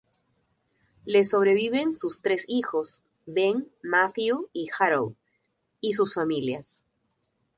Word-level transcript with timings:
Les 1.05 1.29
sobreviven 1.29 1.95
sus 1.95 2.23
tres 2.23 2.45
hijos, 2.47 3.03
Ben, 3.27 3.71
Matthew 3.83 4.47
y 4.51 4.67
Harold, 4.79 5.15
y 5.79 5.93
sus 5.93 6.15
familias. 6.15 6.83